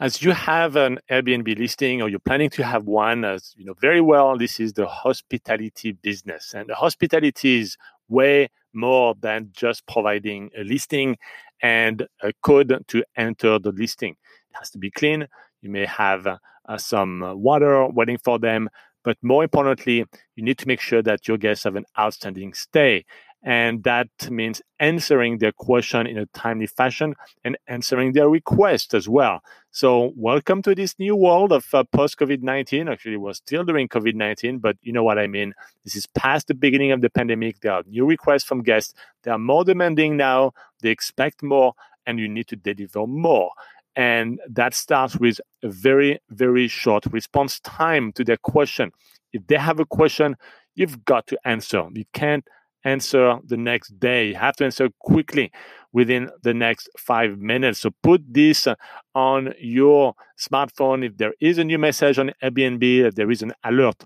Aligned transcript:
as 0.00 0.22
you 0.22 0.32
have 0.32 0.76
an 0.76 0.98
Airbnb 1.10 1.58
listing 1.58 2.02
or 2.02 2.08
you're 2.08 2.18
planning 2.18 2.50
to 2.50 2.64
have 2.64 2.86
one, 2.86 3.24
as 3.24 3.54
you 3.56 3.64
know 3.64 3.74
very 3.80 4.00
well, 4.00 4.36
this 4.36 4.58
is 4.58 4.72
the 4.72 4.86
hospitality 4.86 5.92
business. 5.92 6.54
And 6.54 6.68
the 6.68 6.74
hospitality 6.74 7.60
is 7.60 7.76
way 8.08 8.50
more 8.72 9.14
than 9.20 9.50
just 9.52 9.86
providing 9.86 10.50
a 10.58 10.64
listing 10.64 11.16
and 11.62 12.06
a 12.22 12.32
code 12.42 12.84
to 12.88 13.04
enter 13.16 13.58
the 13.58 13.70
listing. 13.70 14.16
It 14.50 14.56
has 14.58 14.70
to 14.70 14.78
be 14.78 14.90
clean. 14.90 15.26
You 15.60 15.70
may 15.70 15.86
have 15.86 16.26
uh, 16.26 16.78
some 16.78 17.20
water 17.36 17.86
waiting 17.86 18.18
for 18.18 18.38
them. 18.38 18.68
But 19.04 19.18
more 19.22 19.42
importantly, 19.42 20.04
you 20.36 20.44
need 20.44 20.58
to 20.58 20.68
make 20.68 20.80
sure 20.80 21.02
that 21.02 21.26
your 21.26 21.36
guests 21.36 21.64
have 21.64 21.76
an 21.76 21.84
outstanding 21.98 22.54
stay. 22.54 23.04
And 23.44 23.82
that 23.82 24.08
means 24.30 24.62
answering 24.78 25.38
their 25.38 25.50
question 25.50 26.06
in 26.06 26.16
a 26.16 26.26
timely 26.26 26.68
fashion 26.68 27.14
and 27.44 27.58
answering 27.66 28.12
their 28.12 28.28
request 28.28 28.94
as 28.94 29.08
well. 29.08 29.42
So, 29.72 30.12
welcome 30.14 30.62
to 30.62 30.76
this 30.76 30.96
new 30.98 31.16
world 31.16 31.50
of 31.50 31.66
uh, 31.74 31.82
post 31.90 32.18
COVID 32.18 32.42
19. 32.42 32.88
Actually, 32.88 33.16
we're 33.16 33.32
still 33.32 33.64
during 33.64 33.88
COVID 33.88 34.14
19, 34.14 34.58
but 34.58 34.76
you 34.82 34.92
know 34.92 35.02
what 35.02 35.18
I 35.18 35.26
mean. 35.26 35.54
This 35.82 35.96
is 35.96 36.06
past 36.06 36.46
the 36.46 36.54
beginning 36.54 36.92
of 36.92 37.00
the 37.00 37.10
pandemic. 37.10 37.60
There 37.60 37.72
are 37.72 37.82
new 37.86 38.06
requests 38.06 38.44
from 38.44 38.62
guests. 38.62 38.94
They 39.24 39.32
are 39.32 39.38
more 39.38 39.64
demanding 39.64 40.16
now. 40.16 40.52
They 40.80 40.90
expect 40.90 41.42
more, 41.42 41.74
and 42.06 42.20
you 42.20 42.28
need 42.28 42.46
to 42.48 42.56
deliver 42.56 43.08
more. 43.08 43.50
And 43.96 44.40
that 44.48 44.74
starts 44.74 45.16
with 45.16 45.40
a 45.62 45.68
very, 45.68 46.20
very 46.30 46.68
short 46.68 47.06
response 47.06 47.58
time 47.60 48.12
to 48.12 48.24
their 48.24 48.38
question. 48.38 48.92
If 49.32 49.46
they 49.48 49.56
have 49.56 49.80
a 49.80 49.84
question, 49.84 50.36
you've 50.74 51.04
got 51.04 51.26
to 51.28 51.38
answer. 51.44 51.88
You 51.92 52.04
can't 52.12 52.46
answer 52.84 53.38
the 53.44 53.56
next 53.56 53.98
day. 53.98 54.28
You 54.28 54.34
have 54.36 54.56
to 54.56 54.64
answer 54.64 54.88
quickly 55.00 55.52
within 55.92 56.30
the 56.42 56.54
next 56.54 56.88
five 56.98 57.38
minutes. 57.38 57.80
So 57.80 57.90
put 58.02 58.22
this 58.26 58.66
on 59.14 59.54
your 59.58 60.14
smartphone. 60.38 61.04
If 61.04 61.16
there 61.18 61.34
is 61.40 61.58
a 61.58 61.64
new 61.64 61.78
message 61.78 62.18
on 62.18 62.32
Airbnb, 62.42 62.82
if 63.06 63.14
there 63.14 63.30
is 63.30 63.42
an 63.42 63.52
alert. 63.64 64.04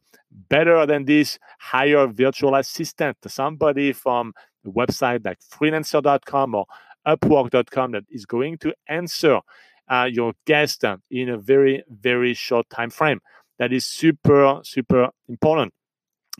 Better 0.48 0.84
than 0.84 1.04
this, 1.04 1.38
hire 1.58 1.98
a 1.98 2.08
virtual 2.08 2.54
assistant, 2.56 3.16
somebody 3.26 3.92
from 3.92 4.34
the 4.64 4.70
website 4.70 5.24
like 5.24 5.38
freelancer.com 5.40 6.54
or 6.54 6.66
upwork.com 7.06 7.92
that 7.92 8.04
is 8.10 8.26
going 8.26 8.58
to 8.58 8.74
answer 8.88 9.40
uh, 9.88 10.08
your 10.10 10.32
guest 10.46 10.84
in 11.10 11.28
a 11.28 11.38
very, 11.38 11.84
very 11.88 12.34
short 12.34 12.68
time 12.68 12.90
frame. 12.90 13.20
That 13.58 13.72
is 13.72 13.86
super, 13.86 14.60
super 14.64 15.10
important. 15.28 15.72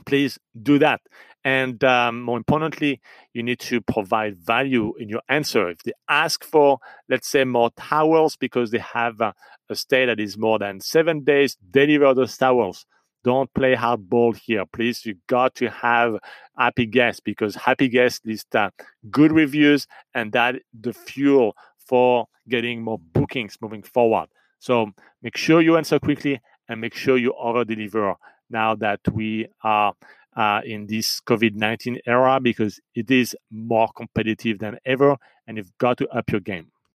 Please 0.05 0.39
do 0.63 0.79
that. 0.81 1.01
And 1.47 1.85
um, 1.85 2.23
more 2.23 2.37
importantly, 2.37 3.01
you 3.33 3.41
need 3.41 3.61
to 3.61 3.81
provide 3.81 4.37
value 4.37 4.93
in 4.99 5.09
your 5.09 5.23
answer. 5.29 5.69
If 5.69 5.85
they 5.85 5.93
ask 6.09 6.43
for, 6.43 6.81
let's 7.09 7.29
say, 7.29 7.45
more 7.45 7.71
towels 7.77 8.35
because 8.35 8.73
they 8.73 8.81
have 8.81 9.21
a, 9.21 9.33
a 9.71 9.77
stay 9.77 10.07
that 10.07 10.19
is 10.19 10.37
more 10.37 10.59
than 10.59 10.81
seven 10.81 11.23
days, 11.23 11.57
deliver 11.71 12.15
those 12.15 12.37
towels. 12.37 12.85
Don't 13.23 13.49
play 13.55 13.77
hardball 13.77 14.37
here, 14.37 14.65
please. 14.67 15.07
You 15.07 15.19
got 15.29 15.55
to 15.57 15.71
have 15.71 16.17
happy 16.59 16.85
guests 16.85 17.21
because 17.21 17.55
happy 17.55 17.87
guests 17.89 18.27
list 18.27 18.57
uh, 18.57 18.71
good 19.09 19.31
reviews, 19.31 19.87
and 20.15 20.33
that 20.33 20.57
the 20.75 20.93
fuel 20.93 21.55
for 21.79 22.27
getting 22.49 22.83
more 22.83 22.99
bookings 22.99 23.57
moving 23.61 23.85
forward. 23.85 24.27
So 24.59 24.91
make 25.23 25.37
sure 25.37 25.61
you 25.61 25.77
answer 25.77 26.01
quickly 26.01 26.41
and 26.69 26.81
make 26.81 26.95
sure 26.95 27.17
you 27.17 27.35
over 27.35 27.65
deliver 27.65 28.17
now 28.51 28.75
that 28.75 29.01
we 29.13 29.47
are 29.63 29.95
uh, 30.37 30.61
in 30.65 30.87
this 30.87 31.21
COVID 31.21 31.55
19 31.55 32.01
era 32.07 32.39
because 32.41 32.81
it 32.95 33.11
is 33.11 33.37
more 33.51 33.89
competitive 33.97 34.59
than 34.59 34.79
ever 34.85 35.17
and 35.47 35.57
you've 35.57 35.77
got 35.79 35.99
to 35.99 36.09
up 36.09 36.31
your 36.31 36.41
game. 36.41 36.71